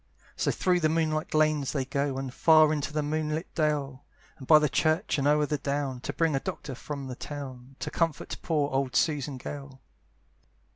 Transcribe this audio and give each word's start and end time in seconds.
So 0.35 0.49
through 0.49 0.79
the 0.79 0.89
moonlight 0.89 1.31
lanes 1.35 1.73
they 1.73 1.85
go, 1.85 2.17
And 2.17 2.33
far 2.33 2.73
into 2.73 2.91
the 2.91 3.03
moonlight 3.03 3.53
dale, 3.53 4.03
And 4.39 4.47
by 4.47 4.57
the 4.57 4.67
church, 4.67 5.19
and 5.19 5.27
o'er 5.27 5.45
the 5.45 5.59
down, 5.59 5.99
To 5.99 6.11
bring 6.11 6.35
a 6.35 6.39
doctor 6.39 6.73
from 6.73 7.05
the 7.05 7.15
town, 7.15 7.75
To 7.81 7.91
comfort 7.91 8.37
poor 8.41 8.71
old 8.71 8.95
Susan 8.95 9.37
Gale. 9.37 9.79